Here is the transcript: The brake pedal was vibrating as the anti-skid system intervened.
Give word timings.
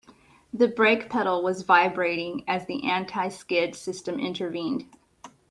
The 0.51 0.67
brake 0.67 1.11
pedal 1.11 1.43
was 1.43 1.61
vibrating 1.61 2.43
as 2.47 2.65
the 2.65 2.83
anti-skid 2.89 3.75
system 3.75 4.19
intervened. 4.19 4.85